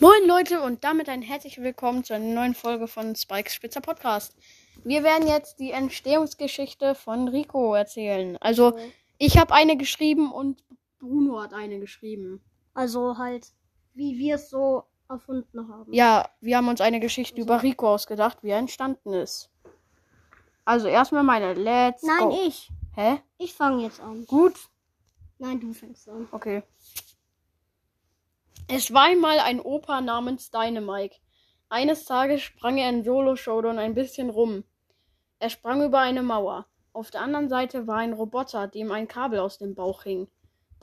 [0.00, 4.36] Moin Leute und damit ein herzliches Willkommen zu einer neuen Folge von Spikes Spitzer Podcast.
[4.84, 8.36] Wir werden jetzt die Entstehungsgeschichte von Rico erzählen.
[8.36, 8.78] Also
[9.18, 10.62] ich habe eine geschrieben und
[11.00, 12.40] Bruno hat eine geschrieben.
[12.74, 13.48] Also halt,
[13.94, 15.92] wie wir es so erfunden haben.
[15.92, 19.50] Ja, wir haben uns eine Geschichte über Rico ausgedacht, wie er entstanden ist.
[20.64, 22.38] Also erstmal meine Let's Nein, go.
[22.46, 22.70] ich.
[22.94, 23.18] Hä?
[23.38, 24.24] Ich fange jetzt an.
[24.26, 24.54] Gut.
[25.38, 26.28] Nein, du fängst an.
[26.30, 26.62] Okay.
[28.70, 31.16] Es war einmal ein Opa namens Dynamike.
[31.70, 34.62] Eines Tages sprang er in Solo Showdown ein bisschen rum.
[35.38, 36.66] Er sprang über eine Mauer.
[36.92, 40.28] Auf der anderen Seite war ein Roboter, dem ein Kabel aus dem Bauch hing.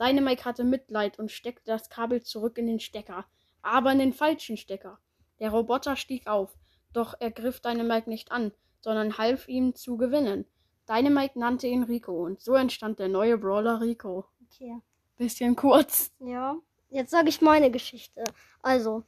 [0.00, 3.24] Dynamike hatte Mitleid und steckte das Kabel zurück in den Stecker,
[3.62, 4.98] aber in den falschen Stecker.
[5.38, 6.58] Der Roboter stieg auf,
[6.92, 8.50] doch er griff Dynamike nicht an,
[8.80, 10.44] sondern half ihm zu gewinnen.
[10.88, 14.26] Dynamike nannte ihn Rico und so entstand der neue Brawler Rico.
[14.50, 14.80] Okay.
[15.16, 16.12] Bisschen kurz.
[16.18, 16.56] Ja.
[16.88, 18.22] Jetzt sage ich meine Geschichte.
[18.62, 19.04] Also,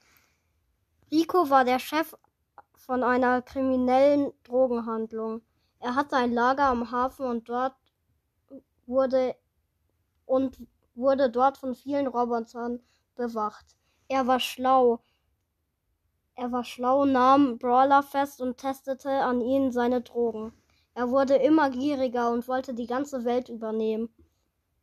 [1.10, 2.14] Rico war der Chef
[2.76, 5.42] von einer kriminellen Drogenhandlung.
[5.80, 7.76] Er hatte ein Lager am Hafen und dort
[8.86, 9.36] wurde
[10.26, 10.58] und
[10.94, 12.80] wurde dort von vielen Robotern
[13.14, 13.76] bewacht.
[14.08, 15.00] Er war schlau.
[16.34, 20.52] Er war schlau, nahm Brawler fest und testete an ihnen seine Drogen.
[20.94, 24.08] Er wurde immer gieriger und wollte die ganze Welt übernehmen.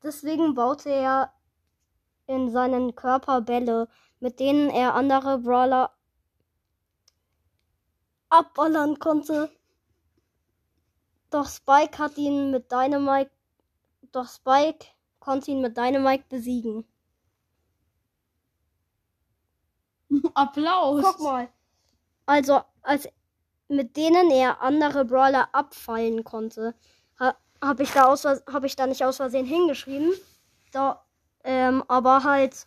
[0.04, 1.34] Deswegen baute er
[2.28, 3.88] in seinen Körper Bälle,
[4.20, 5.92] mit denen er andere Brawler
[8.30, 9.50] abballern konnte.
[11.30, 13.32] Doch Spike hat ihn mit Dynamite,
[14.12, 14.86] doch Spike
[15.20, 16.86] konnte ihn mit Dynamite besiegen.
[20.34, 21.04] Applaus.
[21.04, 21.50] Guck mal.
[22.26, 23.08] Also, als
[23.68, 26.76] mit denen er andere Brawler abfallen konnte,
[27.20, 30.14] ha, habe ich da aus, habe ich da nicht aus Versehen hingeschrieben.
[30.72, 31.05] Da,
[31.46, 32.66] ähm, aber halt,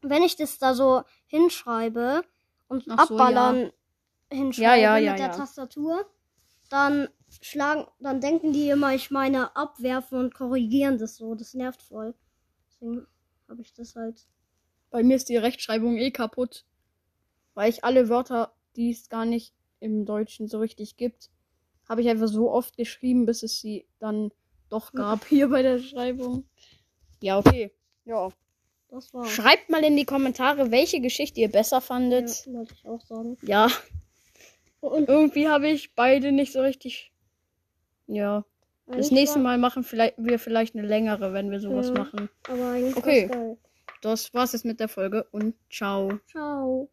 [0.00, 2.24] wenn ich das da so hinschreibe
[2.66, 3.70] und Ach so, abballern
[4.30, 5.32] hinschreibe Ja, ja, ja, mit der ja.
[5.36, 6.06] Tastatur,
[6.70, 7.08] dann
[7.42, 11.34] schlagen, dann denken die immer, ich meine abwerfen und korrigieren das so.
[11.34, 12.14] Das nervt voll.
[12.66, 13.06] Deswegen
[13.48, 14.26] habe ich das halt.
[14.90, 16.64] Bei mir ist die Rechtschreibung eh kaputt.
[17.54, 21.30] Weil ich alle Wörter, die es gar nicht im Deutschen so richtig gibt,
[21.88, 24.32] habe ich einfach so oft geschrieben, bis es sie dann
[24.70, 26.48] doch gab hier bei der Schreibung.
[27.24, 27.72] Ja, okay.
[28.04, 28.28] Ja.
[28.90, 29.24] Das war.
[29.26, 32.44] Schreibt mal in die Kommentare, welche Geschichte ihr besser fandet.
[32.46, 33.36] Ja, wollte ich auch sagen.
[33.42, 33.68] Ja.
[34.80, 37.10] Und Irgendwie habe ich beide nicht so richtig.
[38.06, 38.44] Ja.
[38.86, 41.94] Das eigentlich nächste war- Mal machen vielleicht, wir vielleicht eine längere, wenn wir sowas Ja.
[41.94, 42.28] machen.
[42.48, 43.28] Aber eigentlich Okay.
[43.30, 43.56] war's geil.
[44.02, 46.20] Das war's jetzt mit der Folge und ciao.
[46.30, 46.90] Ciao.